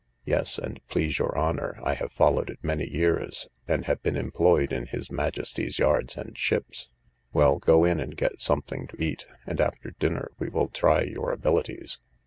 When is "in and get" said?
7.85-8.41